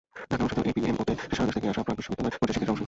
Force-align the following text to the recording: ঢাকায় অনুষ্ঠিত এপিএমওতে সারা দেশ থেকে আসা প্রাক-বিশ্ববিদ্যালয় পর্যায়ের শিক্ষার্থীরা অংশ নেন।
ঢাকায় 0.29 0.43
অনুষ্ঠিত 0.43 0.59
এপিএমওতে 0.71 1.13
সারা 1.35 1.45
দেশ 1.47 1.53
থেকে 1.57 1.67
আসা 1.71 1.81
প্রাক-বিশ্ববিদ্যালয় 1.85 2.31
পর্যায়ের 2.31 2.55
শিক্ষার্থীরা 2.55 2.69
অংশ 2.69 2.69
নেন। 2.69 2.79